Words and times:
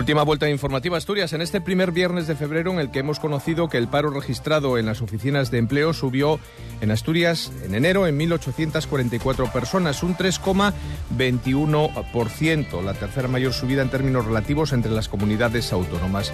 Última 0.00 0.22
vuelta 0.22 0.48
informativa 0.48 0.96
Asturias 0.96 1.34
en 1.34 1.42
este 1.42 1.60
primer 1.60 1.92
viernes 1.92 2.26
de 2.26 2.34
febrero 2.34 2.72
en 2.72 2.78
el 2.78 2.90
que 2.90 3.00
hemos 3.00 3.20
conocido 3.20 3.68
que 3.68 3.76
el 3.76 3.86
paro 3.86 4.08
registrado 4.08 4.78
en 4.78 4.86
las 4.86 5.02
oficinas 5.02 5.50
de 5.50 5.58
empleo 5.58 5.92
subió 5.92 6.40
en 6.80 6.90
Asturias 6.90 7.52
en 7.66 7.74
enero 7.74 8.06
en 8.06 8.18
1.844 8.18 9.52
personas, 9.52 10.02
un 10.02 10.16
3,21%, 10.16 12.82
la 12.82 12.94
tercera 12.94 13.28
mayor 13.28 13.52
subida 13.52 13.82
en 13.82 13.90
términos 13.90 14.24
relativos 14.24 14.72
entre 14.72 14.90
las 14.90 15.10
comunidades 15.10 15.70
autónomas. 15.70 16.32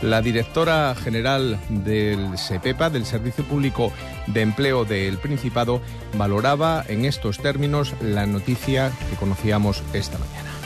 La 0.00 0.22
directora 0.22 0.94
general 0.94 1.58
del 1.70 2.38
SEPEPA, 2.38 2.88
del 2.88 3.04
Servicio 3.04 3.42
Público 3.42 3.90
de 4.28 4.42
Empleo 4.42 4.84
del 4.84 5.18
Principado, 5.18 5.82
valoraba 6.16 6.84
en 6.86 7.04
estos 7.04 7.38
términos 7.38 7.94
la 8.00 8.26
noticia 8.26 8.92
que 9.10 9.16
conocíamos 9.16 9.82
esta 9.92 10.18
mañana. 10.18 10.57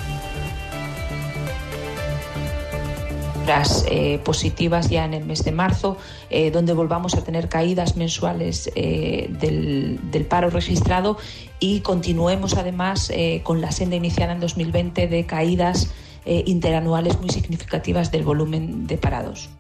Eh, 3.91 4.21
positivas 4.25 4.89
ya 4.89 5.05
en 5.05 5.15
el 5.15 5.25
mes 5.25 5.45
de 5.45 5.53
marzo, 5.53 5.97
eh, 6.31 6.51
donde 6.51 6.73
volvamos 6.73 7.15
a 7.15 7.25
tener 7.25 7.49
caídas 7.49 7.97
mensuales 7.97 8.71
eh, 8.75 9.29
del, 9.41 9.99
del, 10.11 10.25
paro 10.25 10.51
registrado 10.51 11.19
y 11.61 11.81
continuemos 11.81 12.57
además 12.57 13.11
eh, 13.11 13.41
con 13.43 13.61
la 13.61 13.73
senda 13.73 13.97
iniciada 13.97 14.33
en 14.33 14.41
2020 14.41 15.09
de 15.09 15.27
caídas 15.27 15.91
interanuales 16.25 17.19
muy 17.19 17.31
significativas 17.31 18.13
del 18.13 18.23
volumen 18.23 18.87
de 18.87 18.97
parados. 18.97 19.51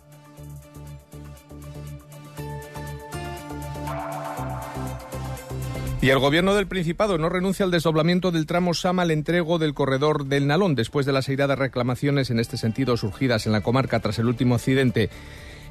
Y 6.02 6.10
el 6.10 6.18
gobierno 6.18 6.56
del 6.56 6.66
Principado 6.66 7.16
no 7.16 7.28
renuncia 7.28 7.64
al 7.64 7.70
desdoblamiento 7.70 8.32
del 8.32 8.44
tramo 8.44 8.74
Sama 8.74 9.02
al 9.02 9.12
entrego 9.12 9.60
del 9.60 9.72
corredor 9.72 10.26
del 10.26 10.48
Nalón, 10.48 10.74
después 10.74 11.06
de 11.06 11.12
las 11.12 11.28
airadas 11.28 11.56
reclamaciones 11.56 12.28
en 12.30 12.40
este 12.40 12.56
sentido 12.56 12.96
surgidas 12.96 13.46
en 13.46 13.52
la 13.52 13.60
comarca 13.60 14.00
tras 14.00 14.18
el 14.18 14.26
último 14.26 14.56
accidente 14.56 15.10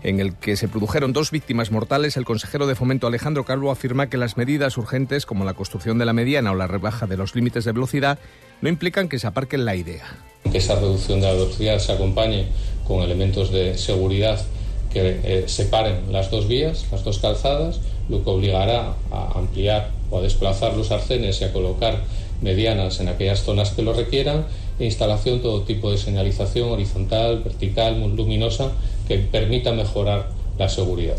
en 0.04 0.22
el 0.22 0.34
que 0.36 0.56
se 0.56 0.70
produjeron 0.70 1.12
dos 1.12 1.32
víctimas 1.32 1.70
mortales, 1.70 2.16
el 2.16 2.24
consejero 2.24 2.66
de 2.66 2.76
Fomento 2.76 3.08
Alejandro 3.08 3.44
Calvo 3.44 3.72
afirma 3.72 4.08
que 4.08 4.16
las 4.16 4.38
medidas 4.38 4.78
urgentes, 4.78 5.26
como 5.26 5.44
la 5.44 5.54
construcción 5.54 5.98
de 5.98 6.06
la 6.06 6.14
mediana 6.14 6.54
o 6.54 6.56
la 6.56 6.66
rebaja 6.66 7.08
de 7.08 7.18
los 7.18 7.36
límites 7.36 7.66
de 7.66 7.74
velocidad, 7.74 8.18
no 8.62 8.70
implican 8.70 9.10
que 9.10 9.20
se 9.20 9.28
aparquen 9.28 9.66
la 9.66 9.76
idea. 9.76 10.06
Que 10.50 10.60
esa 10.60 10.76
reducción 10.76 11.20
de 11.20 11.28
la 11.28 11.34
velocidad 11.34 11.78
se 11.78 11.92
acompañe 11.92 12.48
con 12.88 13.02
elementos 13.02 13.52
de 13.52 13.78
seguridad 13.78 14.40
que 14.94 15.20
eh, 15.24 15.44
separen 15.48 16.12
las 16.12 16.30
dos 16.30 16.48
vías, 16.48 16.86
las 16.92 17.04
dos 17.04 17.20
calzadas, 17.20 17.80
lo 18.10 18.24
que 18.24 18.30
obligará 18.30 18.96
a 19.12 19.32
ampliar 19.38 19.92
o 20.10 20.20
a 20.20 20.22
desplazar 20.22 20.76
los 20.76 20.92
arcenes 20.92 21.42
y 21.42 21.46
a 21.46 21.54
colocar 21.54 22.00
medianas 22.42 23.00
en 23.00 23.08
aquellas 23.08 23.44
zonas 23.44 23.72
que 23.72 23.84
lo 23.84 23.94
requieran 23.94 24.46
e 24.80 24.86
instalación 24.86 25.42
todo 25.42 25.62
tipo 25.62 25.92
de 25.92 25.98
señalización 25.98 26.70
horizontal, 26.70 27.44
vertical, 27.44 28.00
luminosa 28.16 28.72
que 29.08 29.18
permita 29.20 29.72
mejorar 29.72 30.30
la 30.58 30.70
seguridad. 30.70 31.18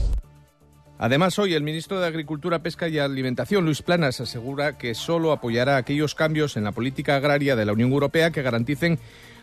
Además, 0.99 1.37
hoy 1.39 1.55
el 1.55 1.65
ministro 1.65 1.99
de 1.99 2.07
Agricultura, 2.07 2.63
Pesca 2.63 2.89
y 2.89 2.99
Alimentación, 2.99 3.65
Luis 3.65 3.83
Planas, 3.83 4.21
asegura 4.21 4.79
que 4.79 4.95
solo 4.95 5.33
apoyará 5.33 5.77
aquellos 5.77 6.15
cambios 6.15 6.57
en 6.57 6.63
la 6.63 6.71
política 6.71 7.17
agraria 7.17 7.57
de 7.57 7.65
la 7.65 7.73
Unión 7.73 7.91
Europea 7.91 8.31
que 8.31 8.43
garanticen 8.43 9.01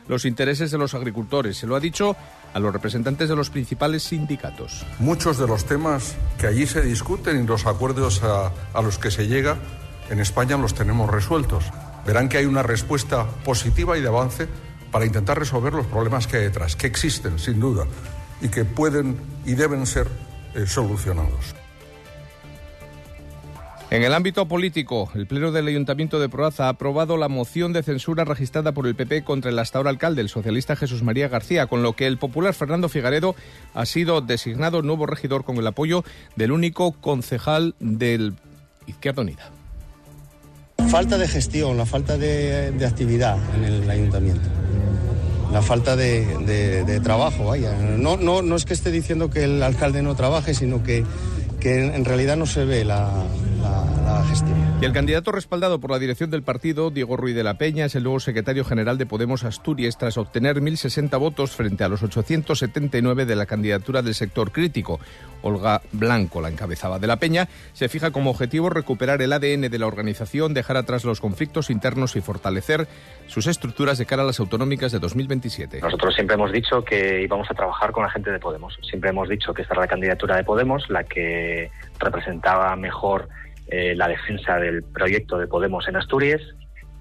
los 0.10 0.26
intereses 0.26 0.72
de 0.72 0.78
los 0.78 0.96
agricultores. 0.96 1.56
Se 1.56 1.68
lo 1.68 1.76
ha 1.76 1.80
dicho 1.80 2.18
a 2.54 2.60
los 2.60 2.74
representantes 2.74 3.30
de 3.30 3.36
los 3.36 3.50
principales 3.50 4.04
sindicatos. 4.04 4.86
Muchos 4.98 5.38
de 5.38 5.48
los 5.48 5.66
temas 5.66 6.16
que 6.40 6.48
allí 6.48 6.66
se 6.66 6.82
discuten 6.82 7.42
y 7.42 7.48
los 7.48 7.66
acuerdos 7.68 8.22
a, 8.24 8.52
los 8.82 8.98
que 8.98 9.12
se 9.12 9.28
llega 9.28 9.58
en 10.10 10.20
España 10.20 10.58
los 10.58 10.74
tenemos 10.74 11.10
resueltos. 11.10 11.64
Verán 12.06 12.28
que 12.28 12.40
hay 12.40 12.46
una 12.46 12.64
respuesta 12.64 13.26
positiva 13.46 13.98
y 13.98 14.02
de 14.02 14.08
avance 14.08 14.48
para 14.92 15.06
intentar 15.06 15.38
resolver 15.38 15.74
los 15.74 15.86
problemas 15.86 16.26
que 16.26 16.38
hay 16.38 16.44
detrás, 16.44 16.76
que 16.76 16.88
existen 16.88 17.38
sin 17.38 17.60
duda 17.60 17.86
y 18.42 18.50
que 18.50 18.66
pueden 18.66 19.16
y 19.46 19.54
deben 19.54 19.86
ser 19.86 20.08
eh, 20.56 20.66
solucionados. 20.66 21.59
En 23.92 24.04
el 24.04 24.14
ámbito 24.14 24.48
político, 24.48 25.10
el 25.16 25.26
Pleno 25.26 25.52
del 25.52 25.66
Ayuntamiento 25.66 26.20
de 26.20 26.30
Proaza 26.30 26.66
ha 26.66 26.70
aprobado 26.70 27.18
la 27.18 27.28
moción 27.28 27.74
de 27.74 27.82
censura 27.82 28.24
registrada 28.24 28.72
por 28.72 28.86
el 28.86 28.94
PP 28.94 29.24
contra 29.24 29.50
el 29.50 29.58
hasta 29.58 29.80
ahora 29.80 29.90
alcalde, 29.90 30.22
el 30.22 30.30
socialista 30.30 30.76
Jesús 30.76 31.02
María 31.02 31.28
García, 31.28 31.66
con 31.66 31.82
lo 31.82 31.94
que 31.94 32.06
el 32.06 32.20
popular 32.20 32.54
Fernando 32.54 32.88
Figaredo 32.88 33.36
ha 33.74 33.88
sido 33.88 34.22
designado 34.22 34.84
nuevo 34.84 35.08
regidor 35.08 35.44
con 35.44 35.58
el 35.58 35.66
apoyo 35.66 36.04
del 36.36 36.52
único 36.52 36.92
concejal 36.92 37.74
del 37.80 38.36
Izquierda 38.86 39.24
Unida. 39.24 39.50
Falta 40.92 41.18
de 41.18 41.28
gestión, 41.28 41.76
la 41.76 41.88
falta 41.88 42.16
de, 42.16 42.72
actividad 42.86 43.40
en 43.56 43.64
el 43.64 43.90
ayuntamiento 43.90 44.48
la 45.52 45.64
falta 45.64 45.96
de, 45.96 46.28
de, 46.46 46.84
de, 46.84 47.00
trabajo, 47.00 47.46
vaya. 47.46 47.74
No, 47.74 48.18
no, 48.18 48.44
no 48.44 48.56
es 48.56 48.66
que 48.66 48.76
esté 48.76 48.92
diciendo 48.92 49.32
que 49.32 49.46
el 49.46 49.64
alcalde 49.64 50.04
no 50.04 50.14
trabaje, 50.14 50.54
sino 50.54 50.84
que, 50.84 51.04
que 51.60 51.88
en 51.88 52.06
realidad 52.06 52.38
no 52.38 52.46
se 52.46 52.66
ve 52.66 52.86
la, 52.86 53.10
la, 53.60 53.86
la, 54.04 54.24
gestión. 54.26 54.58
Y 54.82 54.86
el 54.86 54.94
candidato 54.94 55.32
respaldado 55.32 55.80
por 55.80 55.92
la 55.92 56.00
dirección 56.00 56.30
del 56.32 56.44
partido, 56.44 56.90
Diego 56.90 57.18
Ruiz 57.18 57.36
de 57.36 57.44
la 57.44 57.56
Peña, 57.56 57.86
es 57.86 57.96
el 57.96 58.04
nuevo 58.04 58.20
secretario 58.20 58.64
general 58.64 58.98
de 58.98 59.06
Podemos 59.06 59.44
Asturias 59.44 59.98
tras 59.98 60.18
obtener 60.18 60.58
1.060 60.58 61.20
votos 61.20 61.56
frente 61.56 61.84
a 61.84 61.90
los 61.90 62.02
879 62.04 63.26
de 63.26 63.36
la 63.36 63.46
candidatura 63.46 64.02
del 64.02 64.16
sector 64.16 64.52
crítico. 64.52 65.00
Olga 65.42 65.82
Blanco 65.92 66.42
la 66.42 66.50
encabezaba. 66.50 67.00
De 67.00 67.08
la 67.08 67.18
Peña 67.18 67.48
se 67.74 67.90
fija 67.90 68.12
como 68.12 68.32
objetivo 68.32 68.70
recuperar 68.70 69.22
el 69.22 69.34
ADN 69.34 69.70
de 69.70 69.80
la 69.80 69.88
organización, 69.88 70.54
dejar 70.54 70.78
atrás 70.78 71.06
los 71.06 71.22
conflictos 71.22 71.70
internos 71.70 72.16
y 72.16 72.22
fortalecer 72.22 72.88
sus 73.28 73.48
estructuras 73.48 73.98
de 73.98 74.06
cara 74.06 74.24
a 74.24 74.26
las 74.26 74.40
autonómicas 74.40 74.92
de 74.92 75.00
2027. 75.00 75.82
Nosotros 75.82 76.16
siempre 76.16 76.36
hemos 76.36 76.52
dicho 76.52 76.84
que 76.84 77.22
íbamos 77.22 77.50
a 77.50 77.54
trabajar 77.54 77.92
con 77.92 78.04
la 78.04 78.10
gente 78.10 78.32
de 78.32 78.40
Podemos. 78.40 78.78
Siempre 78.82 79.10
hemos 79.10 79.30
dicho 79.30 79.54
que 79.54 79.62
esta 79.62 79.74
era 79.74 79.82
la 79.82 79.88
candidatura 79.88 80.36
de 80.36 80.44
Podemos, 80.44 80.90
la 80.90 81.04
que 81.04 81.72
representaba 82.00 82.76
mejor 82.76 83.30
eh, 83.72 83.96
la 83.96 84.08
defensa 84.08 84.58
del 84.58 84.84
proyecto 84.84 85.38
de 85.38 85.48
Podemos 85.48 85.88
en 85.88 85.96
Asturias 85.96 86.42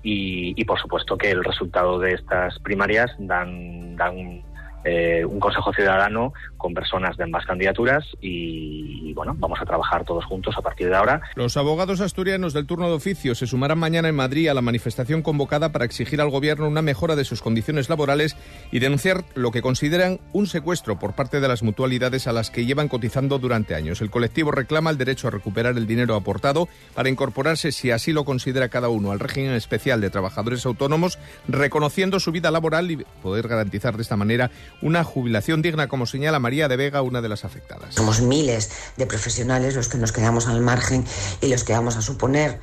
y, 0.03 0.55
y, 0.61 0.65
por 0.65 0.79
supuesto 0.79 1.17
que 1.19 1.31
el 1.31 1.43
resultado 1.43 1.99
de 1.99 2.13
estas 2.13 2.59
primarias 2.61 3.11
dan, 3.19 3.97
dan 3.97 4.43
eh, 4.85 5.25
un 5.25 5.41
Consejo 5.41 5.73
Ciudadano 5.73 6.33
con 6.57 6.75
personas 6.75 7.17
de 7.17 7.25
ambas 7.25 7.47
candidaturas 7.47 8.05
y, 8.21 9.09
y, 9.11 9.15
bueno, 9.15 9.35
vamos 9.39 9.61
a 9.61 9.65
trabajar 9.65 10.05
todos 10.05 10.25
juntos 10.25 10.55
a 10.57 10.63
partir 10.63 10.89
de 10.89 10.97
ahora. 10.97 11.21
Los 11.37 11.57
abogados 11.57 12.01
asturianos 12.01 12.53
del 12.53 12.67
turno 12.67 12.89
de 12.89 12.95
oficio 12.95 13.35
se 13.35 13.47
sumarán 13.47 13.79
mañana 13.79 14.09
en 14.09 14.17
Madrid 14.17 14.49
a 14.49 14.55
la 14.55 14.63
manifestación 14.63 15.23
convocada 15.23 15.73
para 15.73 15.85
exigir 15.85 16.21
al 16.21 16.31
Gobierno 16.31 16.69
una 16.69 16.83
mejora 16.83 17.17
de 17.17 17.25
sus 17.25 17.43
condiciones 17.43 17.89
laborales 17.89 18.37
y 18.73 18.79
denunciar 18.79 19.25
lo 19.35 19.51
que 19.51 19.63
consideran 19.63 20.21
un 20.33 20.47
secuestro 20.47 20.99
por 20.99 21.15
parte 21.15 21.41
de 21.41 21.49
las 21.49 21.63
mutualidades 21.63 22.27
a 22.27 22.33
las 22.33 22.51
que 22.51 22.67
llevan 22.67 22.89
cotizando 22.89 23.39
durante 23.39 23.75
años. 23.75 24.01
El 24.01 24.11
colectivo 24.11 24.51
reclama 24.51 24.91
el 24.91 24.99
derecho 24.99 25.29
a 25.29 25.31
recuperar 25.31 25.77
el 25.77 25.87
dinero 25.87 26.15
aportado 26.15 26.69
para 26.95 27.09
incorporarse, 27.09 27.73
si 27.73 27.91
así 27.91 28.13
lo 28.13 28.25
considera 28.25 28.69
cada 28.69 28.89
uno, 28.89 29.13
al 29.13 29.21
régimen 29.21 29.53
especial 29.53 30.01
de 30.01 30.11
trabajadores 30.11 30.65
autónomos, 30.67 31.19
reconociendo 31.47 32.21
su 32.21 32.33
vida 32.33 32.51
laboral 32.51 32.91
y 32.91 32.97
poder 33.23 33.49
garantizar 33.49 33.97
de 33.97 34.03
esta 34.03 34.17
manera 34.17 34.51
una 34.83 35.05
jubilación 35.05 35.63
digna, 35.63 35.89
como 35.89 36.07
señala 36.07 36.39
María 36.39 36.69
de 36.69 36.77
Vega, 36.77 37.03
una 37.03 37.21
de 37.21 37.29
las 37.29 37.45
afectadas. 37.45 37.95
Somos 37.95 38.21
miles 38.21 38.71
de 38.97 39.07
profesionales 39.07 39.75
los 39.75 39.89
que 39.89 39.99
nos 39.99 40.13
quedamos 40.13 40.47
al 40.47 40.61
margen 40.61 41.05
y 41.41 41.49
los 41.49 41.65
que 41.65 41.73
vamos 41.73 41.97
a 41.97 42.03
suponer 42.03 42.61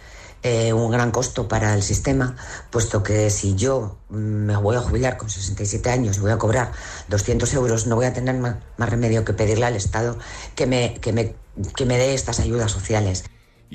eh, 0.48 0.74
un 0.74 0.92
gran 0.92 1.10
costo 1.10 1.48
para 1.48 1.74
el 1.74 1.82
sistema, 1.82 2.36
puesto 2.70 3.02
que 3.02 3.32
si 3.32 3.56
yo 3.56 3.98
me 4.10 4.56
voy 4.56 4.76
a 4.76 4.80
jubilar 4.80 5.18
con 5.18 5.28
67 5.28 5.90
años 5.90 6.18
y 6.18 6.20
voy 6.20 6.32
a 6.32 6.38
cobrar 6.38 6.72
200 7.08 7.52
euros, 7.56 7.88
no 7.88 7.96
voy 7.96 8.06
a 8.06 8.14
tener 8.14 8.36
más, 8.36 8.58
más 8.78 8.90
remedio 8.90 9.26
que 9.26 9.34
pedirle 9.34 9.66
al 9.66 9.76
Estado 9.76 10.20
que 10.54 10.68
me, 10.68 11.00
que 11.02 11.14
me, 11.14 11.34
que 11.76 11.86
me 11.86 11.98
dé 11.98 12.14
estas 12.14 12.40
ayudas 12.40 12.72
sociales. 12.72 13.24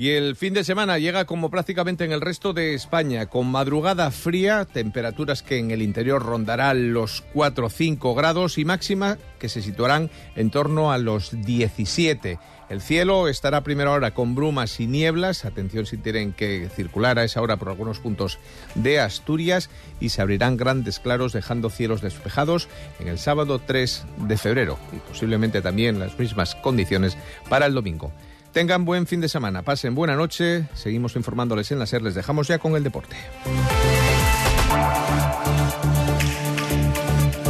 Y 0.01 0.13
el 0.13 0.35
fin 0.35 0.55
de 0.55 0.63
semana 0.63 0.97
llega 0.97 1.25
como 1.25 1.51
prácticamente 1.51 2.03
en 2.03 2.11
el 2.11 2.21
resto 2.21 2.53
de 2.53 2.73
España, 2.73 3.27
con 3.27 3.45
madrugada 3.45 4.09
fría, 4.09 4.65
temperaturas 4.65 5.43
que 5.43 5.59
en 5.59 5.69
el 5.69 5.83
interior 5.83 6.25
rondarán 6.25 6.91
los 6.91 7.23
4 7.35 7.67
o 7.67 7.69
5 7.69 8.15
grados 8.15 8.57
y 8.57 8.65
máxima 8.65 9.19
que 9.37 9.47
se 9.47 9.61
situarán 9.61 10.09
en 10.35 10.49
torno 10.49 10.91
a 10.91 10.97
los 10.97 11.45
17. 11.45 12.39
El 12.69 12.81
cielo 12.81 13.27
estará 13.27 13.57
a 13.57 13.63
primera 13.63 13.91
hora 13.91 14.15
con 14.15 14.33
brumas 14.33 14.79
y 14.79 14.87
nieblas, 14.87 15.45
atención 15.45 15.85
si 15.85 15.97
tienen 15.97 16.33
que 16.33 16.67
circular 16.75 17.19
a 17.19 17.23
esa 17.23 17.39
hora 17.39 17.57
por 17.57 17.69
algunos 17.69 17.99
puntos 17.99 18.39
de 18.73 18.99
Asturias 18.99 19.69
y 19.99 20.09
se 20.09 20.23
abrirán 20.23 20.57
grandes 20.57 20.99
claros 20.99 21.31
dejando 21.31 21.69
cielos 21.69 22.01
despejados 22.01 22.69
en 22.99 23.07
el 23.07 23.19
sábado 23.19 23.61
3 23.63 24.03
de 24.27 24.37
febrero 24.37 24.79
y 24.93 24.95
posiblemente 24.95 25.61
también 25.61 25.99
las 25.99 26.17
mismas 26.17 26.55
condiciones 26.55 27.15
para 27.47 27.67
el 27.67 27.75
domingo. 27.75 28.11
Tengan 28.51 28.83
buen 28.83 29.07
fin 29.07 29.21
de 29.21 29.29
semana, 29.29 29.61
pasen 29.61 29.95
buena 29.95 30.15
noche, 30.15 30.67
seguimos 30.73 31.15
informándoles 31.15 31.71
en 31.71 31.79
la 31.79 31.85
SER, 31.85 32.01
les 32.01 32.15
dejamos 32.15 32.47
ya 32.47 32.59
con 32.59 32.75
el 32.75 32.83
deporte. 32.83 33.15